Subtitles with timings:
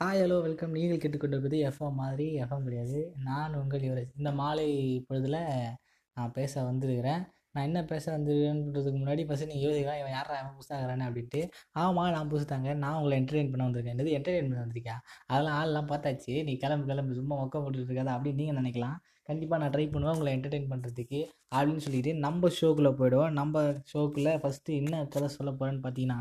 [0.00, 2.98] Hi hello welcome நீங்கள் கேட்டுக்கொண்டிருப்பது FM மாதிரி எஃப்எம் கிடையாது.
[3.28, 4.10] நான் உங்கள் யுவராஜ்.
[4.20, 4.66] இந்த மாலை
[5.06, 5.38] பொழுதில்
[6.16, 7.22] நான் பேச வந்திருக்கிறேன்.
[7.52, 11.40] நான் என்ன பேச வந்துருக்கேன்றதுக்கு முன்னாடி ஃபஸ்ட்டு நீங்கள் யோசிக்கலாம் இவன் யாரா அவன் புதுசாகிறானே அப்படின்ட்டு.
[11.84, 12.68] ஆமாம் நான் புதுசாங்க.
[12.82, 13.96] நான் உங்களை என்டர்டெயின் பண்ண வந்திருக்கேன்.
[13.96, 15.00] என்னது என்டர்டெயின் பண்ண வந்திருக்கேன்
[15.30, 16.32] அதெல்லாம் ஆள்லாம் பார்த்தாச்சு.
[16.48, 18.96] நீ கிளம்பு கிளம்பு சும்மா மொக்க போட்டுட்டு இருக்காத அப்படின்னு நீங்கள் நினைக்கலாம்.
[19.30, 21.20] கண்டிப்பாக நான் ட்ரை பண்ணுவேன் உங்களை என்டர்டெயின் பண்ணுறதுக்கு
[21.56, 23.36] அப்படின்னு சொல்லிட்டு நம்ம ஷோக்குள்ளே போயிடுவோம்.
[23.42, 26.20] நம்ம ஷோக்குள்ளே ஃபஸ்ட்டு என்ன கதை சொல்ல போகிறேன்னு பார்த்தீங்கன்னா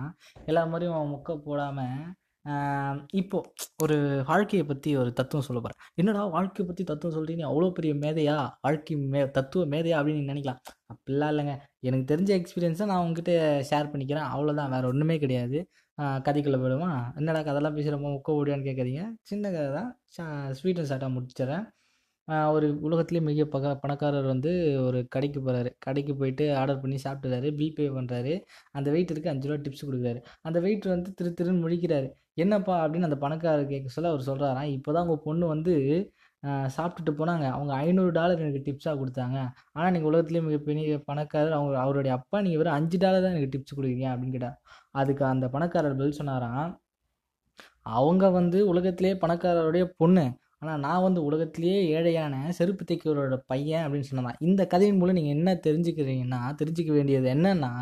[0.51, 1.97] எல்லா மாதிரியும் மொக்க போடாமல்
[3.19, 3.47] இப்போது
[3.83, 3.95] ஒரு
[4.29, 8.35] வாழ்க்கையை பற்றி ஒரு தத்துவம் சொல்ல போகிறேன் என்னடா வாழ்க்கையை பற்றி தத்துவம் சொல்கிறீங்க அவ்வளோ பெரிய மேதையா?
[8.65, 10.59] வாழ்க்கை மே தத்துவ மேதையா அப்படின்னு நினைக்கலாம்.
[10.93, 11.55] அப்படிலாம் இல்லைங்க.
[11.89, 13.33] எனக்கு தெரிஞ்ச எக்ஸ்பீரியன்ஸை நான் உங்ககிட்ட
[13.71, 14.27] ஷேர் பண்ணிக்கிறேன்.
[14.33, 15.59] அவ்வளோதான் வேறு ஒன்றுமே கிடையாது.
[16.27, 16.89] கதைக்குள்ளே போயிடுமா
[17.19, 19.89] என்னடா கதெல்லாம் பேசுகிறப்போ முக்க ஓடியான்னு கேட்குறீங்க சின்ன கதை தான்.
[20.59, 21.65] ஸ்வீட் அண்ட் சாட்டாக முடிச்சிடறேன்.
[22.55, 24.51] ஒரு உலகத்துலேயே மிக பக பணக்காரர் வந்து
[24.85, 27.49] ஒரு கடைக்கு போகிறாரு கடைக்கு போயிட்டு ஆர்டர் பண்ணி சாப்பிட்டுறாரு.
[27.59, 28.33] பில் பே பண்ணுறாரு
[28.77, 30.21] அந்த வெயிட்டருக்கு அஞ்சு ரூபா டிப்ஸ் கொடுக்குறாரு.
[30.47, 32.09] அந்த வெயிட்டர் வந்து திரு திருன்னு முழிக்கிறாரு.
[32.37, 35.73] என்னப்பா அப்படின்னு அந்த பணக்காரர் கேட்க சொல்ல அவர் சொல்கிறாராம் இப்போ தான் உங்கள் பொண்ணு வந்து
[36.75, 37.45] சாப்பிட்டுட்டு போனாங்க.
[37.55, 39.37] அவங்க ஐநூறு டாலர் எனக்கு டிப்ஸாக கொடுத்தாங்க.
[39.75, 41.55] ஆனால் நீங்கள் உலகத்துலேயே மிகப்பெரிய பணக்காரர்.
[41.57, 44.57] அவங்க அவருடைய அப்பா நீங்கள் வெறும் அஞ்சு டாலர் தான் எனக்கு டிப்ஸ் கொடுக்குறீங்க அப்படின்னு கேட்டார்
[45.01, 46.67] அதுக்கு அந்த பணக்காரர் பதில் சொன்னாராம்
[47.97, 50.25] அவங்க வந்து உலகத்திலேயே பணக்காரருடைய பொண்ணு.
[50.61, 54.39] ஆனால் நான் வந்து உலகத்திலேயே ஏழையான செருப்பு தைக்கிறவரோட பையன் அப்படின்னு சொன்னதான்.
[54.47, 57.73] இந்த கதையின் மூலம் நீங்கள் என்ன தெரிஞ்சுக்கிறீங்கன்னா தெரிஞ்சுக்க வேண்டியது என்னன்னா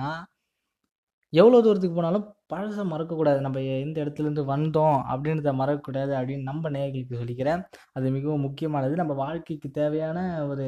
[1.39, 3.39] எவ்வளோ தூரத்துக்கு போனாலும் பழசை மறக்கக்கூடாது.
[3.45, 7.61] நம்ம எந்த இடத்துலேருந்து வந்தோம் அப்படின்றத மறக்கக்கூடாது அப்படின்னு நம்ம நேயர்களுக்கு சொல்லிக்கிறேன்.
[7.95, 8.93] அது மிகவும் முக்கியமானது.
[9.01, 10.19] நம்ம வாழ்க்கைக்கு தேவையான
[10.51, 10.67] ஒரு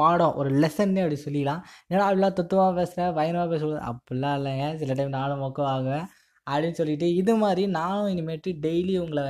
[0.00, 4.66] பாடம் ஒரு லெசன்னே அப்படி சொல்லிக்கலாம் ஏன்னா அப்படிலாம் தத்துவமாக பேசுகிறேன் பயணமாக பேசுவது அப்படிலாம் இல்லைங்க.
[4.82, 6.06] சில டைம் நானும் மொக்கம் ஆகுவேன்
[6.46, 9.24] அப்படின்னு சொல்லிட்டு இது மாதிரி நானும் இனிமேட்டு டெய்லி உங்களை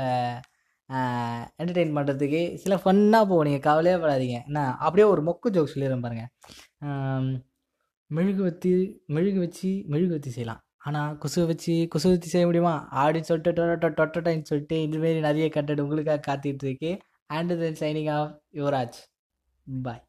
[1.61, 4.39] என்டர்டெயின் பண்ணுறதுக்கு சில ஃபன்னாக போகும் நீங்கள் கவலையே படாதீங்க.
[4.49, 4.61] என்ன?
[4.87, 6.31] அப்படியே ஒரு மொக்கு ஜோக் சொல்லிடுறேன் பாருங்கள்
[8.17, 8.71] மெழுகு வத்தி
[9.07, 10.61] மெழுகு வச்சு மெழுகு வத்தி செய்யலாம்.
[10.79, 12.75] ஆனால் கொசு வச்சு கொசு வத்தி செய்ய முடியுமா?
[12.93, 16.99] அப்படின்னு சொல்லிட்டு டொட்டோ டொட்டடைன்னு சொல்லிட்டு இதுமாரி நிறைய கண்டென்ட் உங்களுக்காக காத்துட்டு இருக்கு.
[17.27, 18.99] And then signing off Yuvraj.
[19.83, 20.05] Bye